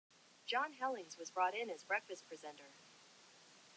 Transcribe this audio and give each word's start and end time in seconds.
John 0.47 0.73
Hellings 0.73 1.15
was 1.19 1.29
brought 1.29 1.53
in 1.53 1.69
as 1.69 1.83
breakfast 1.83 2.27
presenter. 2.27 2.71